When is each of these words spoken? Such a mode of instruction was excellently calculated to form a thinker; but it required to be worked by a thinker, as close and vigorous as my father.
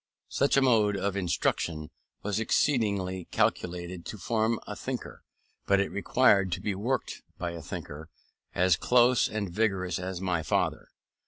Such 0.29 0.57
a 0.57 0.63
mode 0.63 0.97
of 0.97 1.15
instruction 1.15 1.91
was 2.23 2.39
excellently 2.39 3.25
calculated 3.29 4.03
to 4.07 4.17
form 4.17 4.59
a 4.65 4.75
thinker; 4.75 5.21
but 5.67 5.79
it 5.79 5.91
required 5.91 6.51
to 6.53 6.59
be 6.59 6.73
worked 6.73 7.21
by 7.37 7.51
a 7.51 7.61
thinker, 7.61 8.09
as 8.55 8.75
close 8.77 9.29
and 9.29 9.51
vigorous 9.53 9.99
as 9.99 10.19
my 10.19 10.41
father. 10.41 10.87